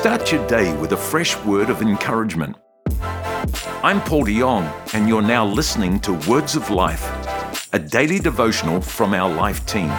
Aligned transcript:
Start 0.00 0.32
your 0.32 0.46
day 0.46 0.74
with 0.78 0.92
a 0.92 0.96
fresh 0.96 1.36
word 1.44 1.68
of 1.68 1.82
encouragement. 1.82 2.56
I'm 3.82 4.00
Paul 4.00 4.24
de 4.24 4.38
Jong, 4.38 4.64
and 4.94 5.06
you're 5.06 5.20
now 5.20 5.44
listening 5.44 6.00
to 6.00 6.14
Words 6.26 6.56
of 6.56 6.70
Life, 6.70 7.04
a 7.74 7.78
daily 7.78 8.18
devotional 8.18 8.80
from 8.80 9.12
our 9.12 9.28
life 9.28 9.66
team. 9.66 9.90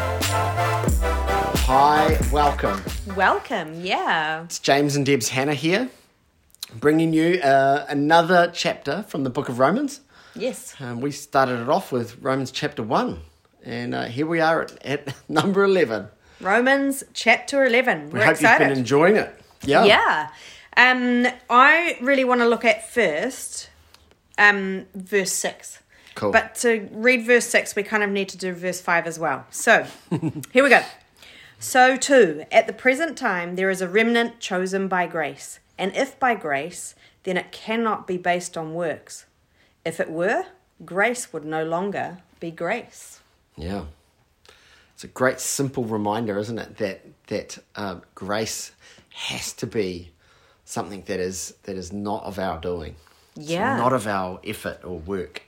Hi, 1.70 2.18
welcome. 2.32 2.82
Welcome, 3.16 3.80
yeah. 3.82 4.44
It's 4.46 4.58
James 4.58 4.96
and 4.96 5.06
Deb's 5.06 5.30
Hannah 5.30 5.54
here, 5.54 5.88
bringing 6.74 7.14
you 7.14 7.40
uh, 7.40 7.86
another 7.88 8.50
chapter 8.56 9.04
from 9.04 9.24
the 9.24 9.30
book 9.30 9.50
of 9.50 9.60
Romans. 9.60 10.02
Yes. 10.34 10.74
Um, 10.80 11.02
we 11.02 11.12
started 11.12 11.62
it 11.62 11.70
off 11.70 11.92
with 11.92 12.18
Romans 12.24 12.50
chapter 12.50 12.82
1, 12.82 13.20
and 13.66 13.94
uh, 13.94 14.06
here 14.06 14.26
we 14.26 14.40
are 14.40 14.64
at, 14.64 14.84
at 14.84 15.14
number 15.30 15.64
11. 15.64 16.08
Romans 16.40 17.04
chapter 17.14 17.64
11. 17.66 18.10
We 18.10 18.18
We're 18.18 18.26
hope 18.26 18.32
excited. 18.32 18.64
you've 18.64 18.70
been 18.70 18.80
enjoying 18.80 19.16
it. 19.18 19.38
Yeah. 19.64 19.86
yeah. 19.86 20.30
Um, 20.78 21.28
I 21.50 21.98
really 22.02 22.24
want 22.24 22.42
to 22.42 22.48
look 22.48 22.66
at 22.66 22.90
first 22.90 23.70
um, 24.38 24.86
verse 24.96 25.34
6. 25.34 25.80
Cool. 26.16 26.32
But 26.32 26.56
to 26.56 26.90
read 26.92 27.26
verse 27.26 27.46
6, 27.48 27.76
we 27.76 27.84
kind 27.84 28.04
of 28.04 28.10
need 28.10 28.30
to 28.30 28.38
do 28.38 28.54
verse 28.54 28.82
5 28.82 29.08
as 29.08 29.18
well. 29.18 29.46
So, 29.50 29.86
here 30.52 30.64
we 30.64 30.70
go. 30.70 30.82
So, 31.60 31.96
too, 31.96 32.46
at 32.52 32.68
the 32.68 32.74
present 32.74 33.18
time, 33.18 33.56
there 33.56 33.70
is 33.70 33.82
a 33.82 33.88
remnant 33.88 34.40
chosen 34.40 34.88
by 34.88 35.08
grace. 35.08 35.60
And 35.78 35.96
if 35.96 36.20
by 36.20 36.36
grace, 36.36 36.96
then 37.24 37.38
it 37.38 37.52
cannot 37.52 38.08
be 38.08 38.18
based 38.18 38.58
on 38.58 38.74
works. 38.74 39.26
If 39.86 40.00
it 40.00 40.10
were, 40.10 40.46
grace 40.84 41.32
would 41.32 41.46
no 41.46 41.64
longer 41.64 42.18
be 42.40 42.52
grace. 42.52 43.22
Yeah. 43.56 43.86
It's 45.02 45.06
a 45.10 45.14
great 45.14 45.40
simple 45.40 45.84
reminder, 45.84 46.38
isn't 46.38 46.60
it, 46.60 46.78
that 46.78 47.02
that 47.26 47.58
um, 47.76 48.04
grace 48.14 48.72
has 49.10 49.52
to 49.54 49.66
be 49.66 50.12
something 50.64 51.02
that 51.08 51.20
is 51.20 51.56
that 51.64 51.76
is 51.76 51.92
not 51.92 52.24
of 52.24 52.38
our 52.38 52.60
doing. 52.62 52.96
It's 53.36 53.50
Yeah. 53.50 53.78
not 53.78 53.94
of 53.94 54.06
our 54.06 54.40
effort 54.44 54.82
or 54.84 55.00
work. 55.00 55.42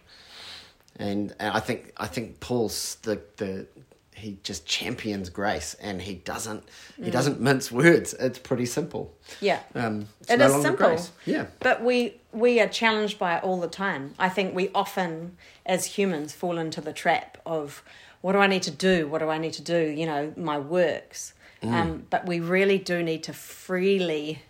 And, 0.95 1.35
and 1.39 1.53
I 1.55 1.59
think 1.59 1.93
I 1.97 2.07
think 2.07 2.39
Paul's 2.39 2.95
the 3.03 3.21
the 3.37 3.67
he 4.15 4.39
just 4.41 4.65
champions 4.65 5.29
grace 5.29 5.75
and 5.79 6.01
he 6.01 6.15
doesn't 6.15 6.63
he 7.03 7.11
doesn't 7.11 7.39
mince 7.39 7.71
words. 7.71 8.15
It's 8.15 8.39
pretty 8.39 8.65
simple. 8.65 9.13
Yeah. 9.39 9.59
Um, 9.75 10.07
it's 10.21 10.31
It 10.31 10.37
no 10.39 10.47
is 10.47 10.63
simple. 10.63 10.87
grace. 10.87 11.11
Yeah. 11.27 11.45
But 11.59 11.83
we 11.83 12.19
we 12.31 12.59
are 12.59 12.67
challenged 12.67 13.19
by 13.19 13.37
it 13.37 13.43
all 13.43 13.59
the 13.61 13.67
time. 13.67 14.15
I 14.17 14.29
think 14.29 14.55
we 14.55 14.71
often, 14.73 15.37
as 15.63 15.85
humans, 15.97 16.33
fall 16.33 16.57
into 16.57 16.81
the 16.81 16.93
trap 16.93 17.37
of 17.45 17.83
what 18.23 18.31
do 18.33 18.39
I 18.39 18.47
need 18.47 18.63
to 18.63 18.71
do? 18.71 19.07
What 19.11 19.19
do 19.19 19.29
I 19.29 19.37
need 19.37 19.53
to 19.53 19.61
do? 19.61 19.79
You 19.99 20.05
know, 20.05 20.33
my 20.37 20.57
works. 20.57 21.33
Mm. 21.61 21.73
Um, 21.73 22.05
but 22.09 22.25
we 22.25 22.39
really 22.39 22.77
do 22.77 23.03
need 23.03 23.23
to 23.23 23.33
freely 23.33 24.41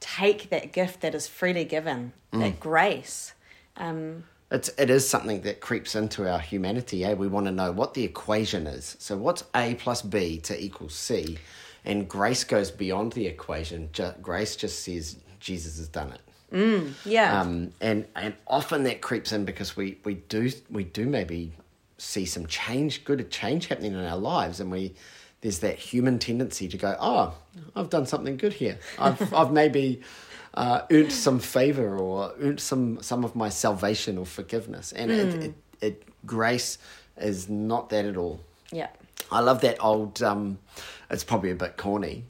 take 0.00 0.50
that 0.50 0.72
gift 0.72 1.00
that 1.00 1.14
is 1.14 1.26
freely 1.26 1.64
given, 1.64 2.12
Mm. 2.32 2.40
that 2.40 2.60
grace. 2.60 3.32
Um, 3.76 4.24
It's 4.50 4.70
it 4.78 4.88
is 4.88 5.06
something 5.08 5.42
that 5.42 5.60
creeps 5.60 5.94
into 5.94 6.20
our 6.30 6.38
humanity. 6.38 7.04
Eh? 7.04 7.12
We 7.14 7.28
want 7.28 7.46
to 7.46 7.52
know 7.52 7.70
what 7.72 7.94
the 7.94 8.04
equation 8.04 8.66
is. 8.66 8.96
So 8.98 9.16
what's 9.16 9.44
a 9.54 9.74
plus 9.74 10.00
b 10.02 10.38
to 10.48 10.54
equal 10.66 10.88
c, 10.88 11.38
and 11.84 12.08
grace 12.08 12.44
goes 12.44 12.70
beyond 12.70 13.12
the 13.12 13.26
equation. 13.26 13.90
Ju- 13.92 14.14
grace 14.22 14.56
just 14.56 14.76
says 14.84 15.16
Jesus 15.40 15.78
has 15.78 15.88
done 15.88 16.12
it. 16.16 16.22
yeah. 17.04 17.40
Um, 17.40 17.72
and 17.80 18.06
and 18.14 18.34
often 18.46 18.84
that 18.84 19.00
creeps 19.02 19.32
in 19.32 19.44
because 19.44 19.76
we 19.76 19.98
we 20.04 20.14
do 20.14 20.50
we 20.70 20.84
do 20.84 21.04
maybe 21.06 21.52
see 21.98 22.24
some 22.24 22.46
change, 22.46 23.04
good 23.04 23.30
change 23.30 23.66
happening 23.66 23.92
in 23.92 24.04
our 24.04 24.16
lives, 24.16 24.60
and 24.60 24.70
we 24.70 24.94
there's 25.40 25.60
that 25.60 25.78
human 25.78 26.18
tendency 26.18 26.66
to 26.68 26.76
go, 26.76 26.96
oh, 26.98 27.34
I've 27.76 27.90
done 27.90 28.06
something 28.06 28.36
good 28.36 28.54
here. 28.54 28.78
I've 28.98 29.32
I've 29.34 29.52
maybe 29.52 30.02
uh, 30.54 30.82
earned 30.90 31.12
some 31.12 31.38
favor 31.38 31.98
or 31.98 32.32
earned 32.40 32.60
some 32.60 33.02
some 33.02 33.24
of 33.24 33.36
my 33.36 33.48
salvation 33.48 34.18
or 34.18 34.26
forgiveness, 34.26 34.92
and 34.92 35.10
it, 35.10 35.34
it, 35.34 35.54
it 35.80 36.26
grace 36.26 36.78
is 37.16 37.48
not 37.48 37.90
that 37.90 38.04
at 38.04 38.16
all. 38.16 38.40
yeah. 38.72 38.88
I 39.30 39.40
love 39.40 39.60
that 39.60 39.82
old. 39.84 40.22
Um, 40.22 40.58
it's 41.10 41.24
probably 41.24 41.50
a 41.50 41.54
bit 41.54 41.76
corny, 41.76 42.24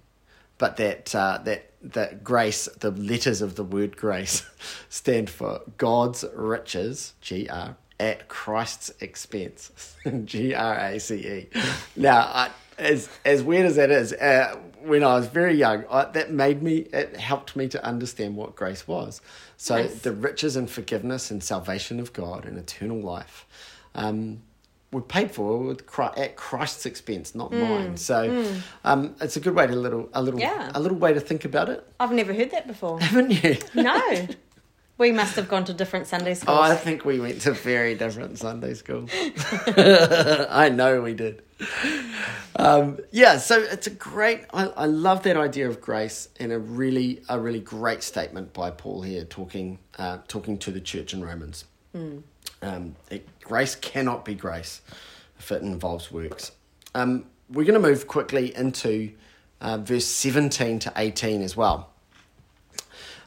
but 0.56 0.76
that 0.78 1.14
uh, 1.14 1.38
that 1.44 1.70
that 1.82 2.24
grace, 2.24 2.66
the 2.80 2.90
letters 2.90 3.40
of 3.40 3.54
the 3.54 3.62
word 3.62 3.96
grace, 3.96 4.44
stand 4.88 5.30
for 5.30 5.60
God's 5.76 6.24
riches, 6.34 7.14
G 7.20 7.48
R, 7.48 7.76
at 8.00 8.28
Christ's 8.28 8.92
expense, 9.00 9.96
G 10.24 10.54
R 10.54 10.76
A 10.78 10.98
C 11.00 11.14
E. 11.16 11.48
Now, 11.96 12.18
I, 12.20 12.50
as 12.78 13.08
as 13.24 13.42
weird 13.42 13.66
as 13.66 13.76
that 13.76 13.90
is, 13.90 14.12
uh, 14.12 14.56
when 14.82 15.02
I 15.02 15.14
was 15.16 15.26
very 15.26 15.54
young, 15.54 15.84
I, 15.90 16.04
that 16.04 16.30
made 16.30 16.62
me. 16.62 16.86
It 16.92 17.16
helped 17.16 17.56
me 17.56 17.68
to 17.68 17.84
understand 17.84 18.36
what 18.36 18.54
grace 18.54 18.86
was. 18.86 19.20
So 19.56 19.76
Nice. 19.76 20.00
the 20.00 20.12
riches 20.12 20.54
and 20.56 20.70
forgiveness 20.70 21.30
and 21.32 21.42
salvation 21.42 21.98
of 21.98 22.12
God 22.12 22.44
and 22.44 22.56
eternal 22.56 23.00
life. 23.00 23.46
Um, 23.94 24.42
were 24.90 25.02
paid 25.02 25.30
for 25.32 25.58
with 25.58 25.84
Christ, 25.84 26.16
at 26.18 26.36
Christ's 26.36 26.86
expense, 26.86 27.34
not 27.34 27.52
mine. 27.52 27.98
So 27.98 28.46
um, 28.84 29.14
it's 29.20 29.36
a 29.36 29.40
good 29.40 29.54
way 29.54 29.66
to 29.66 29.74
little 29.76 30.08
a 30.14 30.22
little 30.22 30.40
Yeah. 30.40 30.70
a 30.74 30.80
little 30.80 30.96
way 30.96 31.12
to 31.12 31.20
think 31.20 31.44
about 31.44 31.68
it, 31.68 31.86
I've 32.00 32.12
never 32.12 32.32
heard 32.32 32.52
that 32.52 32.66
before. 32.66 32.98
haven't 33.02 33.44
you? 33.44 33.56
no. 33.74 34.28
We 34.98 35.12
must 35.12 35.36
have 35.36 35.48
gone 35.48 35.64
to 35.66 35.72
different 35.72 36.08
Sunday 36.08 36.34
schools. 36.34 36.58
Oh, 36.58 36.60
I 36.60 36.74
think 36.74 37.04
we 37.04 37.20
went 37.20 37.40
to 37.42 37.52
very 37.52 37.94
different 37.94 38.36
Sunday 38.36 38.74
schools. 38.74 39.10
I 40.50 40.70
know 40.74 41.00
we 41.02 41.14
did. 41.14 41.42
Um, 42.56 42.98
yeah, 43.12 43.38
so 43.38 43.60
it's 43.60 43.86
a 43.86 43.90
great. 43.90 44.42
I, 44.52 44.66
I 44.66 44.86
love 44.86 45.22
that 45.22 45.36
idea 45.36 45.68
of 45.68 45.80
grace, 45.80 46.28
and 46.40 46.52
a 46.52 46.58
really 46.58 47.22
a 47.28 47.38
really 47.38 47.60
great 47.60 48.02
statement 48.02 48.52
by 48.52 48.72
Paul 48.72 49.02
here, 49.02 49.24
talking 49.24 49.78
uh, 49.98 50.18
talking 50.26 50.58
to 50.58 50.72
the 50.72 50.80
church 50.80 51.14
in 51.14 51.24
Romans. 51.24 51.64
Um, 52.62 52.96
it, 53.10 53.26
grace 53.40 53.76
cannot 53.76 54.24
be 54.24 54.34
grace 54.34 54.80
if 55.38 55.52
it 55.52 55.62
involves 55.62 56.10
works. 56.10 56.52
Um, 56.94 57.26
we're 57.48 57.64
going 57.64 57.80
to 57.80 57.88
move 57.88 58.08
quickly 58.08 58.54
into 58.56 59.12
uh, 59.60 59.78
verse 59.78 60.06
seventeen 60.06 60.80
to 60.80 60.92
eighteen 60.96 61.42
as 61.42 61.56
well. 61.56 61.90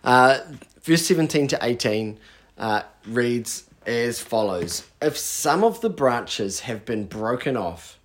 Uh, 0.03 0.39
verse 0.83 1.05
17 1.05 1.47
to 1.47 1.59
18 1.61 2.19
uh, 2.57 2.83
reads 3.07 3.69
as 3.85 4.19
follows 4.19 4.87
If 5.01 5.17
some 5.17 5.63
of 5.63 5.81
the 5.81 5.89
branches 5.89 6.61
have 6.61 6.85
been 6.85 7.05
broken 7.05 7.57
off, 7.57 7.99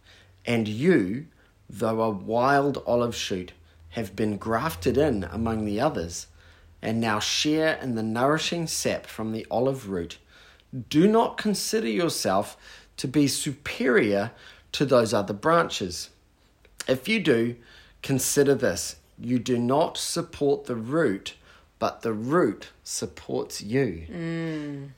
and 0.45 0.69
you, 0.69 1.27
though 1.69 2.03
a 2.03 2.11
wild 2.11 2.83
olive 2.87 3.15
shoot, 3.15 3.53
have 3.91 4.15
been 4.15 4.37
grafted 4.37 4.97
in 4.97 5.25
among 5.25 5.65
the 5.65 5.81
others, 5.81 6.27
and 6.83 7.01
now 7.01 7.19
share 7.19 7.75
in 7.77 7.95
the 7.95 8.03
nourishing 8.03 8.67
sap 8.67 9.07
from 9.07 9.33
the 9.33 9.47
olive 9.51 9.89
root, 9.89 10.19
do 10.89 11.09
not 11.09 11.39
consider 11.39 11.89
yourself 11.89 12.57
to 12.97 13.09
be 13.09 13.27
superior 13.27 14.31
to 14.73 14.85
those 14.85 15.15
other 15.15 15.33
branches. 15.33 16.11
If 16.87 17.09
you 17.09 17.21
do, 17.21 17.57
consider 18.03 18.55
this 18.55 18.97
you 19.19 19.39
do 19.39 19.57
not 19.57 19.97
support 19.97 20.67
the 20.67 20.77
root, 20.77 21.35
but 21.79 22.03
the 22.03 22.13
root 22.13 22.69
supports 22.85 23.61
you. 23.63 24.07
And 24.11 24.93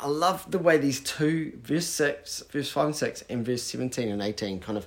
I 0.00 0.08
love 0.08 0.50
the 0.50 0.58
way 0.58 0.78
these 0.78 1.00
two, 1.00 1.58
verse 1.62 1.86
6, 1.86 2.44
verse 2.50 2.70
5 2.70 2.86
and 2.86 2.96
6, 2.96 3.22
and 3.28 3.44
verse 3.46 3.62
17 3.62 4.08
and 4.08 4.22
18 4.22 4.60
kind 4.60 4.78
of 4.78 4.86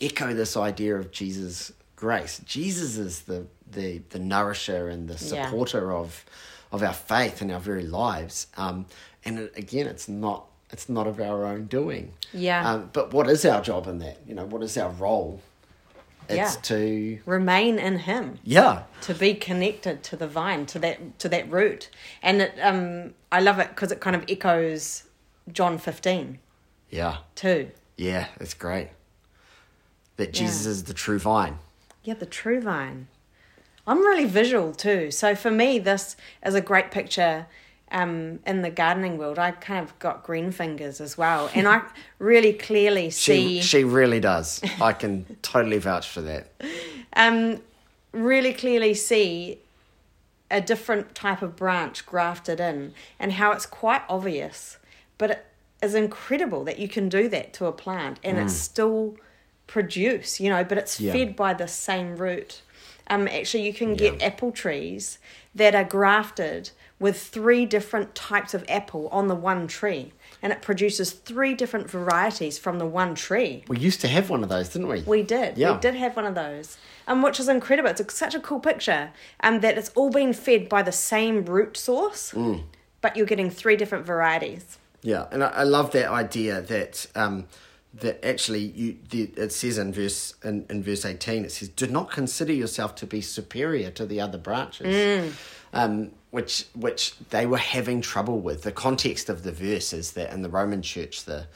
echo 0.00 0.34
this 0.34 0.56
idea 0.56 0.96
of 0.96 1.10
Jesus' 1.10 1.72
grace. 1.96 2.40
Jesus 2.44 2.98
is 2.98 3.20
the, 3.22 3.46
the, 3.70 4.02
the 4.10 4.18
nourisher 4.18 4.88
and 4.88 5.08
the 5.08 5.14
Yeah. 5.34 5.46
supporter 5.46 5.92
of, 5.92 6.24
of 6.72 6.82
our 6.82 6.92
faith 6.92 7.40
and 7.40 7.50
our 7.50 7.60
very 7.60 7.84
lives. 7.86 8.46
Um, 8.56 8.86
and 9.24 9.38
it, 9.38 9.52
again, 9.56 9.86
it's 9.86 10.08
not. 10.08 10.46
It's 10.72 10.88
not 10.88 11.06
of 11.06 11.20
our 11.20 11.44
own 11.44 11.66
doing. 11.66 12.12
Yeah. 12.32 12.68
Um, 12.68 12.90
but 12.92 13.12
what 13.12 13.30
is 13.30 13.44
our 13.46 13.62
job 13.62 13.86
in 13.86 13.98
that? 14.00 14.18
You 14.26 14.34
know, 14.34 14.44
what 14.44 14.64
is 14.64 14.76
our 14.76 14.90
role? 14.90 15.40
It's 16.28 16.36
Yeah. 16.56 16.60
to 16.62 17.18
Remain 17.26 17.78
in 17.78 17.98
Him. 18.00 18.38
yeah, 18.44 18.82
to 19.02 19.14
be 19.14 19.34
connected 19.34 20.02
to 20.04 20.16
the 20.16 20.26
vine 20.26 20.66
to 20.66 20.78
that 20.80 21.18
to 21.20 21.28
that 21.28 21.50
root 21.50 21.88
and 22.22 22.42
it, 22.42 22.52
um 22.60 23.14
i 23.30 23.40
love 23.40 23.58
it 23.58 23.68
because 23.68 23.92
it 23.92 24.00
kind 24.00 24.16
of 24.16 24.24
echoes 24.28 25.04
john 25.52 25.78
15 25.78 26.38
yeah, 26.90 27.18
too 27.34 27.70
yeah. 27.96 28.26
It's 28.40 28.54
great 28.54 28.90
that 30.16 30.32
Jesus 30.32 30.64
Yeah. 30.64 30.70
is 30.72 30.84
the 30.84 30.94
true 30.94 31.18
vine. 31.18 31.58
yeah 32.04 32.14
the 32.14 32.26
true 32.26 32.60
vine 32.60 33.06
i'm 33.86 34.00
really 34.00 34.24
visual 34.24 34.72
too 34.72 35.10
so 35.10 35.34
for 35.34 35.50
me 35.50 35.78
this 35.78 36.16
is 36.44 36.54
a 36.54 36.60
great 36.60 36.90
picture 36.90 37.46
um, 37.92 38.40
in 38.46 38.62
the 38.62 38.70
gardening 38.70 39.16
world, 39.18 39.38
I 39.38 39.52
kind 39.52 39.84
of 39.84 39.96
got 39.98 40.24
green 40.24 40.50
fingers 40.50 41.00
as 41.00 41.16
well, 41.16 41.50
and 41.54 41.68
I 41.68 41.82
really 42.18 42.52
clearly 42.52 43.10
see. 43.10 43.60
She 43.60 43.62
she 43.62 43.84
really 43.84 44.20
does. 44.20 44.60
I 44.80 44.92
can 44.92 45.24
totally 45.42 45.78
vouch 45.78 46.08
for 46.08 46.20
that. 46.22 46.50
um, 47.14 47.60
really 48.12 48.52
clearly 48.52 48.94
see 48.94 49.58
a 50.50 50.60
different 50.60 51.14
type 51.14 51.42
of 51.42 51.56
branch 51.56 52.06
grafted 52.06 52.60
in 52.60 52.94
and 53.18 53.32
how 53.32 53.50
it's 53.50 53.66
quite 53.66 54.00
obvious 54.08 54.78
but 55.18 55.30
it 55.30 55.46
is 55.82 55.94
incredible 55.94 56.62
that 56.64 56.78
you 56.78 56.88
can 56.88 57.08
do 57.08 57.28
that 57.28 57.52
to 57.52 57.66
a 57.66 57.72
plant 57.72 58.18
and 58.22 58.38
Mm. 58.38 58.42
it's 58.42 58.54
still 58.54 59.16
produce, 59.66 60.38
you 60.40 60.48
know, 60.48 60.62
but 60.62 60.78
it's 60.78 61.00
Yeah. 61.00 61.12
fed 61.12 61.34
by 61.36 61.52
the 61.52 61.66
same 61.66 62.16
root. 62.16 62.62
Um, 63.08 63.26
actually, 63.28 63.64
you 63.66 63.74
can 63.74 63.94
get 63.94 64.22
apple 64.22 64.52
trees 64.52 65.18
that 65.54 65.74
are 65.74 65.84
grafted 65.84 66.70
with 66.98 67.20
three 67.20 67.66
different 67.66 68.14
types 68.14 68.54
of 68.54 68.64
apple 68.68 69.08
on 69.08 69.26
the 69.28 69.34
one 69.34 69.66
tree, 69.66 70.12
and 70.42 70.52
it 70.52 70.62
produces 70.62 71.12
three 71.12 71.54
different 71.54 71.90
varieties 71.90 72.58
from 72.58 72.78
the 72.78 72.86
one 72.86 73.14
tree. 73.14 73.64
We 73.68 73.78
used 73.78 74.00
to 74.00 74.08
have 74.08 74.30
one 74.30 74.42
of 74.42 74.48
those, 74.48 74.70
didn't 74.70 74.88
we? 74.88 75.02
We 75.02 75.22
did. 75.22 75.58
Yeah. 75.58 75.74
We 75.74 75.80
did 75.80 75.94
have 75.96 76.16
one 76.16 76.24
of 76.24 76.34
those, 76.34 76.78
um, 77.06 77.20
which 77.22 77.38
is 77.38 77.48
incredible. 77.48 77.90
It's 77.90 78.00
a, 78.00 78.10
such 78.10 78.34
a 78.34 78.40
cool 78.40 78.60
picture, 78.60 79.10
um, 79.40 79.60
that 79.60 79.76
it's 79.76 79.90
all 79.94 80.10
being 80.10 80.32
fed 80.32 80.68
by 80.68 80.82
the 80.82 80.92
same 80.92 81.44
root 81.44 81.76
source, 81.76 82.32
Mm. 82.32 82.62
but 83.02 83.16
you're 83.16 83.26
getting 83.26 83.50
three 83.50 83.76
different 83.76 84.06
varieties. 84.06 84.78
Yeah, 85.02 85.26
and 85.30 85.44
I, 85.44 85.48
I 85.48 85.62
love 85.64 85.92
that 85.92 86.10
idea 86.10 86.62
that 86.62 87.06
um, 87.14 87.46
that 88.00 88.24
actually 88.24 88.60
you 88.60 88.96
the, 89.10 89.30
it 89.36 89.52
says 89.52 89.78
in 89.78 89.92
verse 89.92 90.34
in, 90.44 90.66
in 90.68 90.82
verse 90.82 91.04
eighteen 91.04 91.44
it 91.44 91.52
says, 91.52 91.68
"Do 91.68 91.86
not 91.86 92.10
consider 92.10 92.52
yourself 92.52 92.94
to 92.96 93.06
be 93.06 93.20
superior 93.20 93.90
to 93.92 94.06
the 94.06 94.20
other 94.20 94.38
branches," 94.38 94.86
um, 95.72 96.12
which 96.30 96.66
which 96.74 97.14
they 97.30 97.46
were 97.46 97.58
having 97.58 98.00
trouble 98.00 98.40
with. 98.40 98.62
The 98.62 98.72
context 98.72 99.28
of 99.28 99.42
the 99.42 99.52
verse 99.52 99.92
is 99.92 100.12
that 100.12 100.32
in 100.32 100.42
the 100.42 100.48
Roman 100.48 100.82
Church, 100.82 101.24
the 101.24 101.46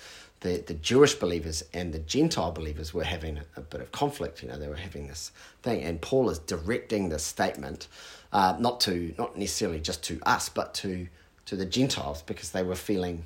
the, 0.41 0.65
the 0.67 0.75
Jewish 0.75 1.15
believers 1.15 1.63
and 1.75 1.93
the 1.93 1.99
Gentile 1.99 2.51
believers 2.51 2.95
were 2.95 3.05
having 3.05 3.39
a, 3.39 3.45
a 3.57 3.61
bit 3.61 3.83
of 3.83 3.93
conflict. 3.93 4.43
You 4.43 4.49
know, 4.49 4.59
they 4.59 4.69
were 4.69 4.77
having 4.77 5.09
this 5.09 5.33
thing, 5.63 5.83
and 5.83 6.01
Paul 6.01 6.31
is 6.31 6.39
directing 6.39 7.11
this 7.11 7.25
statement, 7.25 7.89
uh, 8.33 8.57
not 8.59 8.81
to 8.83 9.15
not 9.19 9.37
necessarily 9.37 9.81
just 9.81 10.03
to 10.05 10.19
us, 10.25 10.49
but 10.49 10.73
to 10.75 11.09
to 11.47 11.57
the 11.57 11.67
Gentiles 11.67 12.23
because 12.23 12.53
they 12.53 12.63
were 12.63 12.77
feeling 12.77 13.25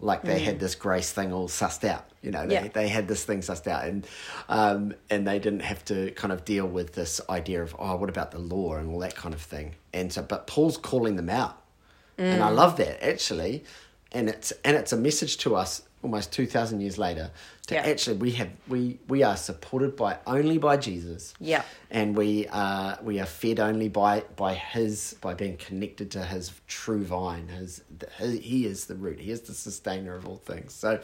like 0.00 0.22
they 0.22 0.38
had 0.38 0.60
this 0.60 0.74
grace 0.74 1.10
thing 1.10 1.32
all 1.32 1.48
sussed 1.48 1.82
out. 1.88 2.04
You 2.22 2.30
know, 2.30 2.46
they, 2.46 2.54
Yeah. 2.54 2.68
they 2.68 2.88
had 2.88 3.08
this 3.08 3.24
thing 3.24 3.40
sussed 3.40 3.66
out, 3.66 3.84
and 3.84 4.06
um, 4.48 4.94
and 5.10 5.26
they 5.26 5.38
didn't 5.38 5.60
have 5.60 5.84
to 5.86 6.10
kind 6.12 6.32
of 6.32 6.44
deal 6.44 6.66
with 6.66 6.94
this 6.94 7.20
idea 7.28 7.62
of 7.62 7.74
oh, 7.78 7.96
what 7.96 8.08
about 8.08 8.30
the 8.30 8.38
law 8.38 8.76
and 8.76 8.90
all 8.90 9.00
that 9.00 9.16
kind 9.16 9.34
of 9.34 9.40
thing. 9.40 9.74
And 9.92 10.12
so, 10.12 10.22
but 10.22 10.46
Paul's 10.46 10.76
calling 10.76 11.16
them 11.16 11.28
out, 11.30 11.60
and 12.16 12.42
I 12.42 12.50
love 12.50 12.76
that 12.76 13.04
actually, 13.04 13.64
and 14.12 14.28
it's 14.28 14.52
and 14.64 14.76
it's 14.76 14.92
a 14.92 14.96
message 14.96 15.36
to 15.38 15.56
us 15.56 15.82
almost 16.02 16.32
two 16.32 16.46
thousand 16.46 16.80
years 16.80 16.98
later 16.98 17.30
to 17.66 17.74
Yeah. 17.74 17.82
actually 17.82 18.16
we 18.18 18.30
have 18.32 18.50
we 18.68 18.98
we 19.08 19.22
are 19.22 19.36
supported 19.36 19.96
by 19.96 20.18
only 20.26 20.58
by 20.58 20.76
Jesus. 20.76 21.34
Yeah. 21.40 21.62
and 21.90 22.16
we 22.16 22.46
are 22.48 22.98
we 23.02 23.18
are 23.20 23.26
fed 23.26 23.58
only 23.60 23.88
by 23.88 24.22
by 24.36 24.54
his 24.54 25.16
by 25.20 25.34
being 25.34 25.56
connected 25.56 26.10
to 26.12 26.22
his 26.24 26.52
true 26.66 27.02
vine 27.04 27.48
his, 27.48 27.82
his 28.18 28.38
he 28.40 28.66
is 28.66 28.86
the 28.86 28.94
root 28.94 29.18
he 29.18 29.30
is 29.30 29.40
the 29.42 29.54
sustainer 29.54 30.14
of 30.14 30.26
all 30.28 30.36
things 30.36 30.72
so 30.74 31.00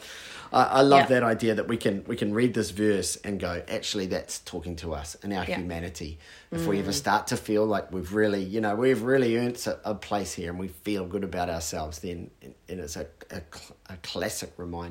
i, 0.53 0.63
I 0.63 0.81
love 0.81 1.01
Yeah. 1.09 1.19
that 1.19 1.23
idea 1.23 1.55
that 1.55 1.67
we 1.67 1.77
can 1.77 2.03
we 2.05 2.15
can 2.15 2.33
read 2.33 2.53
this 2.53 2.69
verse 2.69 3.15
and 3.17 3.39
go 3.39 3.63
actually 3.67 4.05
that's 4.07 4.39
talking 4.39 4.75
to 4.77 4.93
us 4.93 5.17
and 5.23 5.33
our 5.33 5.43
Yeah. 5.45 5.57
humanity 5.57 6.19
if 6.51 6.67
we 6.67 6.79
ever 6.79 6.91
mm. 6.91 6.93
start 6.93 7.27
to 7.27 7.37
feel 7.37 7.65
like 7.65 7.91
we've 7.91 8.13
really 8.13 8.43
you 8.43 8.61
know 8.61 8.75
we've 8.75 9.01
really 9.01 9.35
earned 9.37 9.57
a, 9.67 9.91
a 9.91 9.95
place 9.95 10.33
here 10.33 10.49
and 10.51 10.59
we 10.59 10.67
feel 10.69 11.05
good 11.05 11.23
about 11.23 11.49
ourselves 11.49 11.99
then 11.99 12.29
and 12.69 12.79
it's 12.79 12.95
a, 12.95 13.07
a, 13.31 13.41
a 13.89 13.97
classic 14.03 14.51
reminder 14.57 14.84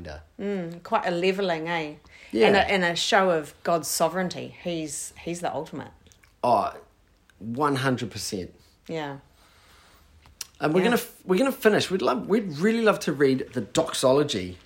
Quite 0.83 1.07
a 1.07 1.11
leveling, 1.11 1.69
eh? 1.69 1.95
Yeah. 2.33 2.49
And 2.49 2.57
a, 2.57 2.71
and 2.71 2.85
a 2.85 2.97
show 2.97 3.31
of 3.31 3.55
God's 3.63 3.87
sovereignty. 3.89 4.57
He's 4.63 5.13
he's 5.25 5.41
the 5.41 5.53
ultimate. 5.55 5.93
oh 6.43 6.73
100% 7.43 8.49
Yeah. 8.89 9.19
And 10.61 10.73
we're 10.73 10.81
Yeah. 10.81 10.91
gonna 10.91 11.03
we're 11.25 11.39
gonna 11.39 11.53
finish. 11.53 11.91
We'd 11.91 12.03
love 12.03 12.27
we'd 12.29 12.59
really 12.59 12.81
love 12.83 12.99
to 13.01 13.13
read 13.13 13.49
the 13.53 13.61
doxology, 13.61 14.57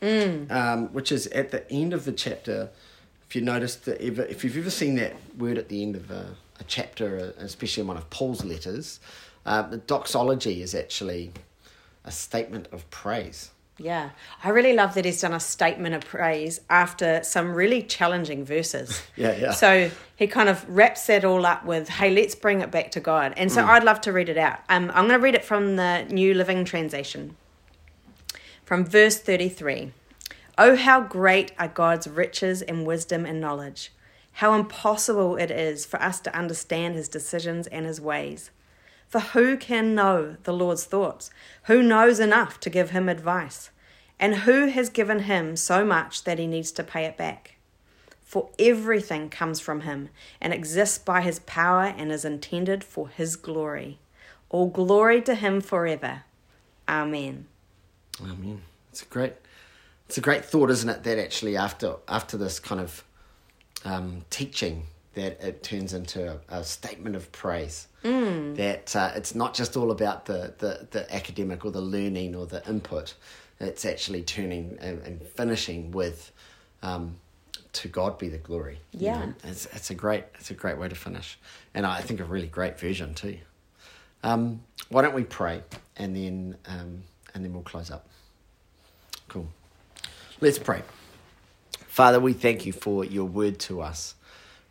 um, 0.00 0.92
which 0.92 1.10
is 1.12 1.26
at 1.28 1.50
the 1.50 1.70
end 1.72 1.92
of 1.92 2.04
the 2.04 2.12
chapter. 2.12 2.70
If 3.28 3.34
you 3.36 3.42
noticed 3.42 3.84
that 3.86 4.00
ever, 4.02 4.22
if 4.24 4.44
you've 4.44 4.56
ever 4.58 4.70
seen 4.70 4.94
that 4.96 5.14
word 5.38 5.56
at 5.58 5.68
the 5.70 5.82
end 5.82 5.96
of 5.96 6.10
a, 6.10 6.36
a 6.60 6.64
chapter, 6.64 7.32
especially 7.38 7.80
in 7.80 7.86
one 7.86 7.96
of 7.96 8.08
Paul's 8.10 8.44
letters, 8.44 9.00
uh, 9.46 9.62
the 9.62 9.78
doxology 9.78 10.60
is 10.62 10.74
actually 10.74 11.32
a 12.04 12.10
statement 12.12 12.68
of 12.72 12.88
praise. 12.90 13.50
Yeah. 13.82 14.10
I 14.44 14.50
really 14.50 14.74
love 14.74 14.94
that 14.94 15.04
he's 15.04 15.20
done 15.20 15.32
a 15.32 15.40
statement 15.40 15.94
of 15.94 16.04
praise 16.04 16.60
after 16.70 17.22
some 17.24 17.52
really 17.52 17.82
challenging 17.82 18.44
verses. 18.44 19.02
Yeah, 19.16 19.36
yeah. 19.36 19.50
So 19.52 19.90
he 20.16 20.26
kind 20.26 20.48
of 20.48 20.64
wraps 20.68 21.06
that 21.06 21.24
all 21.24 21.44
up 21.44 21.64
with, 21.64 21.88
hey, 21.88 22.10
let's 22.10 22.34
bring 22.34 22.60
it 22.60 22.70
back 22.70 22.90
to 22.92 23.00
God. 23.00 23.34
And 23.36 23.52
so 23.52 23.64
I'd 23.64 23.84
love 23.84 24.00
to 24.02 24.12
read 24.12 24.28
it 24.28 24.38
out. 24.38 24.60
Um, 24.68 24.90
I'm 24.94 25.06
going 25.06 25.18
to 25.20 25.22
read 25.22 25.34
it 25.34 25.44
from 25.44 25.76
the 25.76 26.06
New 26.08 26.34
Living 26.34 26.64
Translation. 26.64 27.36
From 28.64 28.84
verse 28.84 29.18
33. 29.18 29.92
Oh, 30.56 30.76
how 30.76 31.00
great 31.00 31.52
are 31.58 31.68
God's 31.68 32.06
riches 32.06 32.62
and 32.62 32.86
wisdom 32.86 33.26
and 33.26 33.40
knowledge! 33.40 33.92
How 34.34 34.54
impossible 34.54 35.36
it 35.36 35.50
is 35.50 35.84
for 35.84 36.00
us 36.00 36.20
to 36.20 36.36
understand 36.36 36.94
his 36.94 37.08
decisions 37.08 37.66
and 37.66 37.84
his 37.84 38.00
ways. 38.00 38.50
For 39.12 39.20
who 39.20 39.58
can 39.58 39.94
know 39.94 40.36
the 40.44 40.54
Lord's 40.54 40.86
thoughts? 40.86 41.30
Who 41.64 41.82
knows 41.82 42.18
enough 42.18 42.58
to 42.60 42.70
give 42.70 42.92
him 42.92 43.10
advice? 43.10 43.68
And 44.18 44.36
who 44.36 44.68
has 44.68 44.88
given 44.88 45.24
him 45.24 45.54
so 45.54 45.84
much 45.84 46.24
that 46.24 46.38
he 46.38 46.46
needs 46.46 46.72
to 46.72 46.82
pay 46.82 47.04
it 47.04 47.18
back? 47.18 47.56
For 48.22 48.48
everything 48.58 49.28
comes 49.28 49.60
from 49.60 49.82
him 49.82 50.08
and 50.40 50.54
exists 50.54 50.96
by 50.96 51.20
his 51.20 51.40
power 51.40 51.92
and 51.94 52.10
is 52.10 52.24
intended 52.24 52.82
for 52.82 53.06
his 53.06 53.36
glory. 53.36 53.98
All 54.48 54.68
glory 54.68 55.20
to 55.20 55.34
him 55.34 55.60
forever. 55.60 56.22
Amen. 56.88 57.48
Amen. 58.18 58.62
it's 58.88 59.02
a 59.02 59.04
great, 59.04 59.34
it's 60.08 60.16
a 60.16 60.22
great 60.22 60.46
thought, 60.46 60.70
isn't 60.70 60.88
it? 60.88 61.02
That 61.02 61.18
actually 61.18 61.54
after 61.54 61.96
after 62.08 62.38
this 62.38 62.58
kind 62.58 62.80
of 62.80 63.04
um, 63.84 64.24
teaching, 64.30 64.84
that 65.14 65.42
it 65.42 65.62
turns 65.62 65.92
into 65.92 66.32
a, 66.48 66.60
a 66.60 66.64
statement 66.64 67.16
of 67.16 67.30
praise. 67.32 67.88
Mm. 68.04 68.56
That 68.56 68.96
uh, 68.96 69.12
it's 69.14 69.34
not 69.34 69.54
just 69.54 69.76
all 69.76 69.90
about 69.90 70.26
the, 70.26 70.54
the 70.58 70.86
the 70.90 71.14
academic 71.14 71.64
or 71.64 71.70
the 71.70 71.80
learning 71.80 72.34
or 72.34 72.46
the 72.46 72.66
input. 72.68 73.14
It's 73.60 73.84
actually 73.84 74.22
turning 74.22 74.76
and, 74.80 74.98
and 75.06 75.22
finishing 75.22 75.92
with, 75.92 76.32
um, 76.82 77.14
to 77.74 77.86
God 77.86 78.18
be 78.18 78.28
the 78.28 78.38
glory. 78.38 78.80
you 78.92 79.06
Yeah. 79.06 79.26
know? 79.26 79.34
it's 79.44 79.66
it's 79.66 79.90
a 79.90 79.94
great 79.94 80.24
it's 80.34 80.50
a 80.50 80.54
great 80.54 80.78
way 80.78 80.88
to 80.88 80.94
finish, 80.96 81.38
and 81.74 81.86
I 81.86 82.00
think 82.00 82.20
a 82.20 82.24
really 82.24 82.48
great 82.48 82.78
version 82.78 83.14
too. 83.14 83.38
Um, 84.24 84.62
why 84.88 85.02
don't 85.02 85.14
we 85.14 85.24
pray 85.24 85.62
and 85.96 86.14
then 86.16 86.56
um, 86.66 87.02
and 87.34 87.44
then 87.44 87.52
we'll 87.52 87.62
close 87.62 87.90
up. 87.90 88.06
Cool. 89.28 89.46
Let's 90.40 90.58
pray. 90.58 90.82
Father, 91.86 92.18
we 92.20 92.32
thank 92.32 92.66
you 92.66 92.72
for 92.72 93.04
your 93.04 93.24
word 93.26 93.58
to 93.60 93.80
us. 93.80 94.14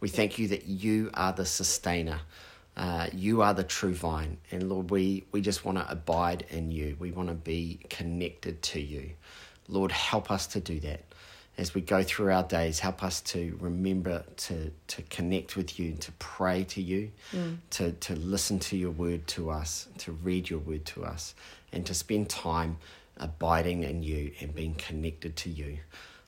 We 0.02 0.10
thank 0.10 0.38
you 0.38 0.50
that 0.50 0.66
you 0.66 1.12
are 1.14 1.32
the 1.32 1.46
sustainer. 1.46 2.20
Uh, 2.76 3.08
you 3.14 3.42
are 3.42 3.54
the 3.54 3.64
true 3.64 3.94
vine. 3.94 4.38
And 4.52 4.68
Lord, 4.70 4.92
we, 4.92 5.26
we 5.32 5.42
just 5.42 5.64
want 5.64 5.78
to 5.78 5.90
abide 5.90 6.46
in 6.50 6.72
you. 6.72 6.98
We 7.00 7.12
want 7.12 7.30
to 7.30 7.36
be 7.36 7.80
connected 7.90 8.62
to 8.64 8.82
you. 8.82 9.12
Lord, 9.70 9.92
help 9.92 10.32
us 10.32 10.48
to 10.48 10.60
do 10.60 10.80
that. 10.82 11.02
As 11.58 11.76
we 11.76 11.82
go 11.82 12.02
through 12.02 12.32
our 12.32 12.44
days, 12.44 12.80
help 12.80 13.04
us 13.04 13.22
to 13.22 13.58
remember 13.62 14.24
to, 14.38 14.72
to 14.88 15.02
connect 15.04 15.56
with 15.56 15.80
you, 15.80 15.94
to 15.94 16.12
pray 16.14 16.64
to 16.64 16.82
you, 16.82 17.12
to, 17.72 17.92
to 17.92 18.16
listen 18.16 18.58
to 18.60 18.78
your 18.78 18.92
word 18.92 19.28
to 19.28 19.52
us, 19.52 19.88
to 20.00 20.14
read 20.14 20.50
your 20.50 20.60
word 20.60 20.86
to 20.86 21.04
us, 21.06 21.36
and 21.72 21.86
to 21.86 21.94
spend 21.94 22.30
time 22.30 22.78
abiding 23.18 23.84
in 23.84 24.02
you 24.02 24.32
and 24.40 24.56
being 24.56 24.74
connected 24.76 25.36
to 25.36 25.50
you. 25.50 25.78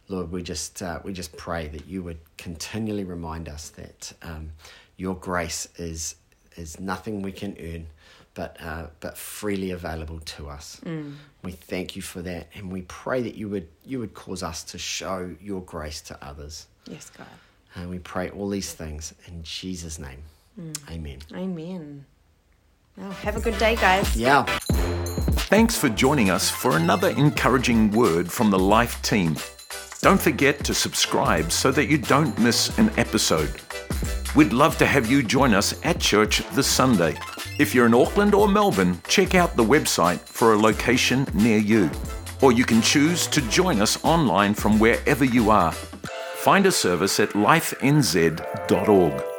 Lord, 0.10 0.32
we 0.32 0.44
just 0.44 0.82
uh, 0.82 1.00
we 1.04 1.14
just 1.14 1.36
pray 1.38 1.68
that 1.70 1.86
you 1.88 2.04
would 2.04 2.20
continually 2.38 3.04
remind 3.04 3.48
us 3.48 3.70
that 3.70 4.14
um, 4.22 4.52
your 4.98 5.16
grace 5.16 5.68
is 5.78 6.16
is 6.56 6.80
nothing 6.80 7.22
we 7.22 7.32
can 7.32 7.56
earn, 7.60 7.88
but 8.34 8.58
uh, 8.62 8.88
but 9.00 9.18
freely 9.18 9.72
available 9.72 10.20
to 10.20 10.50
us. 10.50 10.80
We 11.44 11.52
thank 11.52 11.96
you 11.96 12.02
for 12.02 12.22
that, 12.22 12.48
and 12.54 12.72
we 12.72 12.82
pray 12.84 13.22
that 13.22 13.36
you 13.36 13.50
would 13.50 13.68
you 13.86 14.00
would 14.00 14.14
cause 14.14 14.44
us 14.44 14.64
to 14.66 14.78
show 14.78 15.34
your 15.42 15.62
grace 15.62 16.02
to 16.02 16.18
others. 16.26 16.68
Yes, 16.86 17.10
God. 17.18 17.28
And 17.76 17.90
we 17.90 18.00
pray 18.00 18.30
all 18.30 18.50
these 18.50 18.74
things 18.74 19.14
in 19.28 19.42
Jesus' 19.44 19.98
name. 19.98 20.20
Amen. 20.92 21.20
Amen. 21.34 22.06
Well, 22.98 23.10
have 23.12 23.36
a 23.36 23.40
good 23.40 23.58
day, 23.58 23.76
guys. 23.76 24.16
Yeah. 24.16 24.44
Thanks 25.50 25.76
for 25.76 25.90
joining 25.90 26.30
us 26.30 26.50
for 26.50 26.78
another 26.78 27.10
encouraging 27.10 27.92
word 27.92 28.32
from 28.32 28.52
the 28.52 28.60
Life 28.60 29.02
team. 29.02 29.36
Don't 30.04 30.22
forget 30.22 30.66
to 30.66 30.74
subscribe 30.74 31.50
so 31.50 31.72
that 31.72 31.86
you 31.86 31.98
don't 31.98 32.38
miss 32.38 32.78
an 32.78 32.92
episode. 32.98 33.62
We'd 34.36 34.52
love 34.52 34.78
to 34.80 34.86
have 34.86 35.10
you 35.10 35.24
join 35.24 35.54
us 35.54 35.80
at 35.86 36.02
church 36.02 36.46
this 36.50 36.68
Sunday. 36.68 37.18
If 37.58 37.74
you're 37.74 37.86
in 37.86 37.94
Auckland 37.94 38.36
or 38.36 38.50
Melbourne, 38.50 39.02
check 39.08 39.34
out 39.34 39.56
the 39.56 39.64
website 39.64 40.20
for 40.20 40.52
a 40.52 40.58
location 40.58 41.26
near 41.34 41.58
you. 41.58 41.90
Or 42.42 42.52
you 42.52 42.66
can 42.66 42.82
choose 42.82 43.28
to 43.28 43.40
join 43.48 43.82
us 43.82 44.04
online 44.04 44.56
from 44.56 44.78
wherever 44.78 45.24
you 45.24 45.50
are. 45.50 45.72
Find 45.72 46.66
a 46.66 46.72
service 46.74 47.22
at 47.22 47.30
lifenz.org. 47.30 49.33